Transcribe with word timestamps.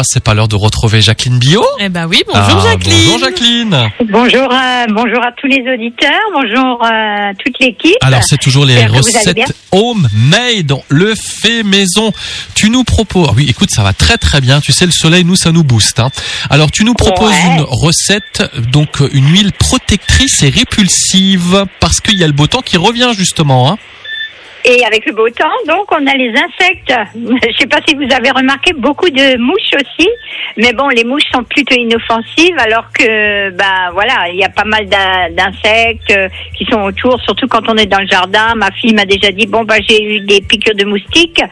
Ah, 0.00 0.02
C'est 0.04 0.22
pas 0.22 0.32
l'heure 0.32 0.46
de 0.46 0.54
retrouver 0.54 1.00
Jacqueline 1.00 1.40
Bio 1.40 1.64
Eh 1.80 1.88
ben 1.88 2.06
oui, 2.06 2.22
bonjour 2.32 2.62
Ah, 2.64 2.70
Jacqueline. 2.70 3.04
Bonjour 3.06 3.18
Jacqueline. 3.18 3.90
Bonjour, 4.08 4.48
euh, 4.52 4.86
bonjour 4.90 5.20
à 5.26 5.32
tous 5.36 5.48
les 5.48 5.60
auditeurs, 5.74 6.20
bonjour 6.32 6.84
euh, 6.84 7.32
toute 7.44 7.58
l'équipe. 7.58 7.96
Alors 8.02 8.22
c'est 8.22 8.38
toujours 8.38 8.64
les 8.64 8.86
recettes 8.86 9.52
homemade, 9.72 10.72
le 10.88 11.14
fait 11.16 11.64
maison. 11.64 12.12
Tu 12.54 12.70
nous 12.70 12.84
proposes, 12.84 13.26
ah 13.30 13.34
oui, 13.36 13.46
écoute, 13.48 13.70
ça 13.72 13.82
va 13.82 13.92
très 13.92 14.18
très 14.18 14.40
bien. 14.40 14.60
Tu 14.60 14.70
sais, 14.70 14.86
le 14.86 14.92
soleil, 14.92 15.24
nous, 15.24 15.34
ça 15.34 15.50
nous 15.50 15.64
booste. 15.64 15.98
hein. 15.98 16.10
Alors 16.48 16.70
tu 16.70 16.84
nous 16.84 16.94
proposes 16.94 17.32
Ouais. 17.32 17.56
une 17.56 17.64
recette, 17.68 18.44
donc 18.70 19.00
une 19.12 19.28
huile 19.32 19.50
protectrice 19.52 20.44
et 20.44 20.48
répulsive, 20.48 21.64
parce 21.80 22.00
qu'il 22.00 22.16
y 22.16 22.22
a 22.22 22.28
le 22.28 22.32
beau 22.32 22.46
temps 22.46 22.62
qui 22.62 22.76
revient 22.76 23.10
justement. 23.16 23.72
Hein. 23.72 23.78
Et 24.64 24.84
avec 24.84 25.06
le 25.06 25.12
beau 25.12 25.28
temps, 25.30 25.46
donc 25.66 25.86
on 25.92 26.06
a 26.06 26.14
les 26.14 26.30
insectes. 26.30 26.92
Je 27.14 27.56
sais 27.58 27.66
pas 27.66 27.78
si 27.86 27.94
vous 27.94 28.12
avez 28.12 28.30
remarqué 28.30 28.72
beaucoup 28.74 29.08
de 29.08 29.38
mouches 29.38 29.74
aussi, 29.74 30.08
mais 30.56 30.72
bon, 30.72 30.88
les 30.88 31.04
mouches 31.04 31.28
sont 31.32 31.44
plutôt 31.44 31.76
inoffensives, 31.76 32.58
alors 32.58 32.90
que 32.92 33.50
bah 33.50 33.90
voilà, 33.92 34.28
il 34.30 34.36
y 34.36 34.44
a 34.44 34.48
pas 34.48 34.64
mal 34.64 34.86
d'in- 34.86 35.30
d'insectes 35.30 36.10
euh, 36.10 36.28
qui 36.56 36.64
sont 36.66 36.82
autour, 36.82 37.20
surtout 37.22 37.46
quand 37.46 37.68
on 37.68 37.76
est 37.76 37.86
dans 37.86 38.00
le 38.00 38.08
jardin. 38.08 38.54
Ma 38.56 38.70
fille 38.72 38.94
m'a 38.94 39.04
déjà 39.04 39.30
dit 39.30 39.46
bon 39.46 39.62
bah 39.64 39.76
j'ai 39.88 40.02
eu 40.02 40.20
des 40.20 40.40
piqûres 40.40 40.74
de 40.74 40.84
moustiques, 40.84 41.42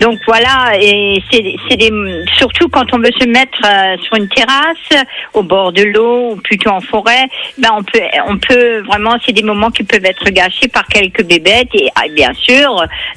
donc 0.00 0.18
voilà, 0.26 0.72
et 0.80 1.22
c'est 1.30 1.54
c'est 1.68 1.76
des 1.76 1.92
surtout 2.38 2.68
quand 2.68 2.86
on 2.94 2.98
veut 2.98 3.12
se 3.20 3.28
mettre 3.28 3.60
euh, 3.64 3.96
sur 4.02 4.16
une 4.16 4.28
terrasse, 4.28 5.04
au 5.34 5.42
bord 5.42 5.72
de 5.72 5.82
l'eau 5.82 6.30
ou 6.32 6.36
plutôt 6.36 6.70
en 6.70 6.80
forêt, 6.80 7.26
ben 7.58 7.70
on 7.76 7.82
peut 7.82 8.00
on 8.26 8.38
peut 8.38 8.78
vraiment 8.86 9.16
c'est 9.24 9.32
des 9.32 9.42
moments 9.42 9.70
qui 9.70 9.84
peuvent 9.84 10.04
être 10.04 10.30
gâchés 10.30 10.68
par 10.68 10.86
quelques 10.86 11.24
bébêtes 11.24 11.68
et 11.74 11.88
ah, 11.94 12.08
bien 12.10 12.32
sûr 12.32 12.53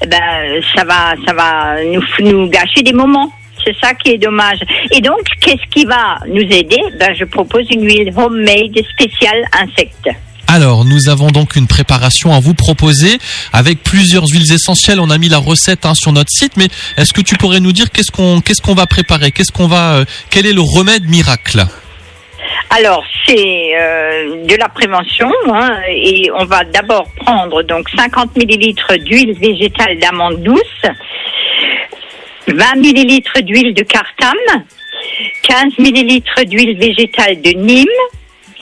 ben 0.08 0.62
ça 0.76 0.84
va 0.84 1.16
ça 1.26 1.34
va 1.34 1.84
nous 1.84 2.04
nous 2.20 2.48
gâcher 2.50 2.82
des 2.84 2.94
moments. 2.94 3.32
C'est 3.66 3.76
ça 3.82 3.94
qui 3.94 4.12
est 4.12 4.18
dommage. 4.18 4.60
Et 4.92 5.02
donc, 5.02 5.20
qu'est-ce 5.42 5.68
qui 5.70 5.84
va 5.84 6.20
nous 6.28 6.42
aider? 6.42 6.80
Ben, 7.00 7.14
je 7.14 7.26
propose 7.26 7.66
une 7.70 7.84
huile 7.84 8.14
homemade 8.16 8.78
spéciale 8.94 9.44
insectes. 9.52 10.10
Alors, 10.48 10.86
nous 10.86 11.10
avons 11.10 11.32
donc 11.32 11.58
une 11.58 11.68
préparation 11.68 12.34
à 12.34 12.40
vous 12.40 12.54
proposer 12.54 13.18
avec 13.52 13.84
plusieurs 13.84 14.26
huiles 14.28 14.54
essentielles. 14.54 15.02
On 15.02 15.10
a 15.10 15.18
mis 15.18 15.28
la 15.28 15.40
recette 15.40 15.86
hein, 15.86 15.94
sur 15.94 16.14
notre 16.14 16.32
site, 16.32 16.56
mais 16.56 16.70
est-ce 16.96 17.12
que 17.12 17.20
tu 17.20 17.36
pourrais 17.36 17.60
nous 17.60 17.74
dire 17.74 17.92
qu'est-ce 17.92 18.12
qu'on 18.12 18.40
qu'est-ce 18.40 18.62
qu'on 18.62 18.74
va 18.74 18.88
préparer? 18.88 19.32
Qu'est-ce 19.32 19.52
qu'on 19.52 19.68
va 19.68 19.96
euh, 19.96 20.06
Quel 20.30 20.46
est 20.46 20.54
le 20.54 20.62
remède 20.62 21.04
miracle? 21.10 21.66
Alors, 22.70 23.04
c'est 23.28 23.76
euh, 23.76 24.46
de 24.46 24.56
la 24.56 24.70
prévention 24.70 25.30
hein, 25.52 25.82
et 25.90 26.30
on 26.34 26.46
va 26.46 26.64
d'abord 26.64 27.08
prendre 27.18 27.62
donc 27.64 27.90
50 27.90 28.36
millilitres 28.38 28.96
d'huile 29.00 29.34
végétale 29.34 30.00
d'amande 30.00 30.42
douce, 30.42 30.82
20 32.48 32.76
millilitres 32.78 33.42
d'huile 33.42 33.74
de 33.74 33.84
cartame, 33.84 34.64
15 35.44 35.78
millilitres 35.80 36.46
d'huile 36.46 36.78
végétale 36.78 37.42
de 37.42 37.52
Nîmes. 37.52 37.88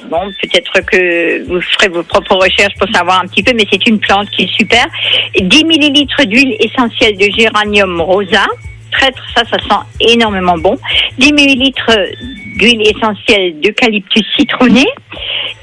Bon, 0.10 0.32
peut-être 0.42 0.82
que 0.86 1.48
vous 1.48 1.62
ferez 1.62 1.90
vos 1.90 2.04
propres 2.04 2.36
recherches 2.36 2.76
pour 2.80 2.90
savoir 2.90 3.22
un 3.22 3.28
petit 3.28 3.44
peu, 3.44 3.54
mais 3.56 3.66
c'est 3.72 3.88
une 3.88 4.00
plante 4.00 4.30
qui 4.30 4.44
est 4.44 4.54
super. 4.54 4.86
Et 5.34 5.42
10 5.42 5.66
millilitres 5.66 6.26
d'huile 6.26 6.56
essentielle 6.60 7.18
de 7.18 7.28
géranium 7.36 8.02
rosa. 8.02 8.46
Traître, 8.92 9.24
ça, 9.36 9.44
ça 9.46 9.58
sent 9.58 10.14
énormément 10.14 10.58
bon. 10.58 10.78
10 11.18 11.34
millilitres 11.34 11.92
d'huile 12.56 12.82
essentielle 12.88 13.60
d'eucalyptus 13.60 14.26
citronné. 14.36 14.86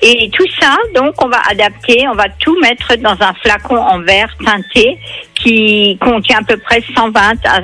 Et 0.02 0.30
tout 0.32 0.46
ça, 0.60 0.76
donc, 0.94 1.14
on 1.22 1.28
va 1.28 1.40
adapter, 1.50 2.06
on 2.08 2.14
va 2.14 2.28
tout 2.40 2.58
mettre 2.60 2.96
dans 2.96 3.16
un 3.20 3.32
flacon 3.42 3.76
en 3.76 4.00
verre 4.00 4.34
teinté 4.44 4.98
qui 5.34 5.96
contient 6.00 6.38
à 6.40 6.44
peu 6.44 6.56
près 6.56 6.82
120 6.94 7.20
à, 7.44 7.56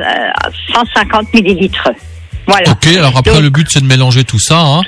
à 0.47 0.51
150 0.75 1.33
millilitres. 1.35 1.91
Voilà. 2.47 2.71
Ok, 2.71 2.87
alors 2.97 3.17
après 3.17 3.33
Donc- 3.35 3.43
le 3.43 3.51
but 3.51 3.67
c'est 3.71 3.81
de 3.83 3.87
mélanger 3.87 4.25
tout 4.25 4.39
ça. 4.39 4.59
Hein. 4.61 4.83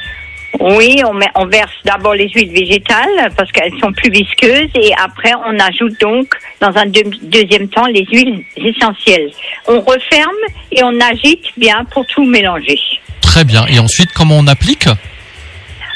Oui, 0.59 1.01
on, 1.07 1.15
met, 1.15 1.29
on 1.37 1.47
verse 1.47 1.71
d'abord 1.85 2.15
les 2.15 2.29
huiles 2.31 2.51
végétales 2.53 3.31
parce 3.37 3.53
qu'elles 3.53 3.79
sont 3.81 3.93
plus 3.93 4.11
visqueuses 4.11 4.69
et 4.75 4.93
après 5.01 5.33
on 5.47 5.59
ajoute 5.61 5.99
donc 6.01 6.27
dans 6.61 6.77
un 6.77 6.87
deux- 6.87 7.05
deuxième 7.23 7.69
temps 7.69 7.87
les 7.87 8.05
huiles 8.11 8.43
essentielles. 8.57 9.31
On 9.69 9.81
referme 9.81 10.35
et 10.73 10.83
on 10.83 10.99
agite 11.01 11.45
bien 11.57 11.85
pour 11.93 12.05
tout 12.07 12.25
mélanger. 12.25 12.79
Très 13.31 13.45
bien. 13.45 13.65
Et 13.69 13.79
ensuite, 13.79 14.11
comment 14.13 14.37
on 14.39 14.49
applique 14.49 14.89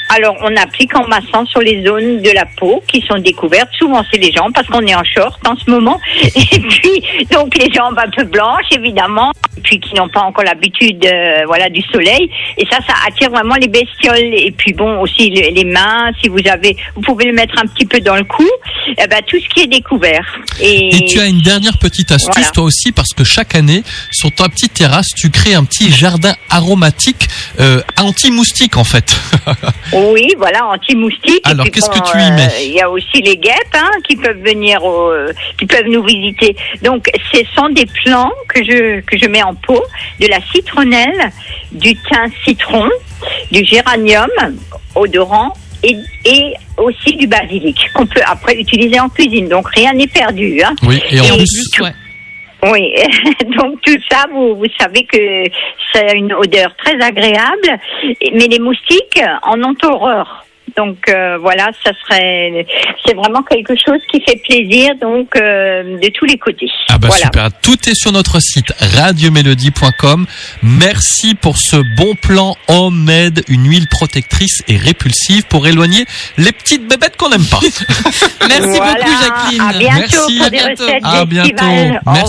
Alors 0.09 0.35
on 0.41 0.55
applique 0.57 0.95
en 0.95 1.07
massant 1.07 1.45
sur 1.47 1.61
les 1.61 1.83
zones 1.85 2.21
de 2.21 2.29
la 2.31 2.45
peau 2.45 2.83
qui 2.87 3.01
sont 3.07 3.17
découvertes. 3.17 3.69
Souvent 3.77 4.03
c'est 4.11 4.17
les 4.19 4.31
jambes 4.31 4.51
parce 4.53 4.67
qu'on 4.67 4.85
est 4.85 4.95
en 4.95 5.03
short 5.03 5.39
en 5.47 5.55
ce 5.57 5.69
moment. 5.69 5.99
Et 6.35 6.59
puis 6.59 7.25
donc 7.31 7.57
les 7.57 7.71
jambes 7.73 7.97
un 7.97 8.09
peu 8.09 8.23
blanches 8.23 8.65
évidemment, 8.71 9.31
et 9.57 9.61
puis 9.61 9.79
qui 9.79 9.95
n'ont 9.95 10.09
pas 10.09 10.21
encore 10.21 10.43
l'habitude 10.43 11.03
euh, 11.05 11.43
voilà 11.47 11.69
du 11.69 11.81
soleil. 11.91 12.29
Et 12.57 12.65
ça 12.71 12.77
ça 12.87 12.93
attire 13.07 13.29
vraiment 13.31 13.55
les 13.55 13.67
bestioles. 13.67 14.33
Et 14.33 14.51
puis 14.55 14.73
bon 14.73 14.99
aussi 15.01 15.29
le- 15.29 15.53
les 15.53 15.65
mains 15.65 16.11
si 16.21 16.29
vous 16.29 16.39
avez, 16.49 16.75
vous 16.95 17.01
pouvez 17.01 17.25
le 17.25 17.33
mettre 17.33 17.55
un 17.57 17.65
petit 17.67 17.85
peu 17.85 17.99
dans 17.99 18.15
le 18.15 18.23
cou. 18.23 18.47
Eh 18.97 19.07
ben 19.07 19.21
tout 19.25 19.37
ce 19.39 19.47
qui 19.49 19.61
est 19.61 19.67
découvert. 19.67 20.25
Et, 20.59 20.95
Et 20.97 21.05
tu 21.05 21.19
as 21.19 21.25
une 21.25 21.41
dernière 21.41 21.77
petite 21.79 22.11
astuce 22.11 22.33
Voilà. 22.35 22.51
toi 22.51 22.63
aussi 22.63 22.91
parce 22.91 23.13
que 23.13 23.23
chaque 23.23 23.55
année 23.55 23.83
sur 24.11 24.31
ta 24.33 24.47
petite 24.49 24.73
terrasse 24.73 25.07
tu 25.15 25.29
crées 25.31 25.55
un 25.55 25.63
petit 25.65 25.91
jardin 25.91 26.33
aromatique 26.49 27.27
euh, 27.59 27.81
anti-moustique 27.99 28.77
en 28.77 28.83
fait. 28.83 29.19
Oui, 29.95 30.27
voilà, 30.37 30.65
anti-moustique. 30.67 31.41
Alors, 31.45 31.65
qu'est-ce 31.71 31.89
bon, 31.89 31.99
que 31.99 32.11
tu 32.11 32.17
y 32.17 32.31
mets 32.31 32.41
euh, 32.43 32.61
Il 32.63 32.71
y 32.73 32.81
a 32.81 32.89
aussi 32.89 33.21
les 33.23 33.37
guêpes 33.37 33.73
hein, 33.75 33.89
qui 34.07 34.15
peuvent 34.15 34.41
venir, 34.43 34.83
au- 34.83 35.09
euh, 35.11 35.31
qui 35.57 35.65
peuvent 35.65 35.87
nous 35.87 36.03
visiter. 36.03 36.55
Donc, 36.81 37.09
ce 37.33 37.39
sont 37.55 37.69
des 37.69 37.85
plants 37.85 38.31
que 38.49 38.63
je 38.63 38.99
que 39.01 39.17
je 39.17 39.27
mets 39.27 39.43
en 39.43 39.53
pot, 39.55 39.83
de 40.19 40.27
la 40.27 40.39
citronnelle, 40.53 41.31
du 41.71 41.95
thym 41.95 42.29
citron, 42.45 42.89
du 43.51 43.63
géranium 43.65 44.27
odorant 44.95 45.53
et, 45.83 45.95
et 46.25 46.53
aussi 46.77 47.15
du 47.15 47.27
basilic 47.27 47.77
qu'on 47.93 48.05
peut 48.05 48.21
après 48.25 48.55
utiliser 48.55 48.99
en 48.99 49.09
cuisine. 49.09 49.47
Donc, 49.49 49.67
rien 49.69 49.93
n'est 49.93 50.07
perdu. 50.07 50.61
Hein. 50.63 50.75
oui. 50.83 51.01
Et 51.11 51.19
en 51.21 51.25
Et- 51.25 51.37
plus, 51.37 51.69
ouais. 51.81 51.91
Oui, 52.71 52.93
donc 53.57 53.81
tout 53.81 53.97
ça, 54.09 54.25
vous, 54.31 54.55
vous 54.55 54.65
savez 54.79 55.03
que 55.05 55.43
c'est 55.93 56.17
une 56.17 56.33
odeur 56.33 56.75
très 56.77 56.99
agréable, 57.01 57.79
mais 58.33 58.47
les 58.47 58.59
moustiques 58.59 59.21
en 59.43 59.61
ont 59.63 59.75
horreur. 59.83 60.45
Donc 60.77 60.97
euh, 61.09 61.37
voilà, 61.37 61.69
ça 61.85 61.91
serait, 62.03 62.65
c'est 63.05 63.15
vraiment 63.15 63.43
quelque 63.43 63.73
chose 63.75 63.99
qui 64.11 64.21
fait 64.21 64.41
plaisir, 64.47 64.93
donc 64.99 65.29
euh, 65.37 65.97
de 65.99 66.09
tous 66.09 66.25
les 66.25 66.37
côtés. 66.37 66.67
Ah 66.89 66.97
bah 66.97 67.07
voilà. 67.07 67.25
super, 67.25 67.49
tout 67.61 67.77
est 67.89 67.95
sur 67.95 68.11
notre 68.11 68.41
site 68.41 68.73
radiomélodie.com. 68.79 70.25
Merci 70.63 71.35
pour 71.35 71.57
ce 71.57 71.77
bon 71.95 72.15
plan 72.15 72.55
homemade, 72.67 73.41
une 73.47 73.69
huile 73.69 73.87
protectrice 73.87 74.63
et 74.67 74.75
répulsive 74.75 75.45
pour 75.47 75.65
éloigner 75.65 76.05
les 76.37 76.51
petites 76.51 76.87
bébêtes 76.87 77.15
qu'on 77.15 77.29
n'aime 77.29 77.45
pas. 77.45 77.59
Merci 78.49 78.77
Voilà, 78.77 78.93
beaucoup 78.95 79.23
Jacqueline. 79.23 79.61
À 79.61 79.73
bientôt 79.73 79.99
Merci, 79.99 80.39
pour 80.39 80.49
des 80.49 80.61
recettes 80.61 81.03
À 81.03 81.25
bientôt. 81.25 81.65
Merci. 81.65 81.97
revoir. 81.99 82.27